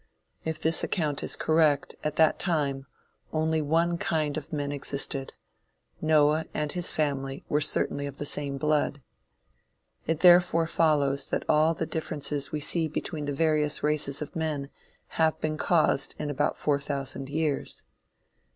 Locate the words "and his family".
6.55-7.43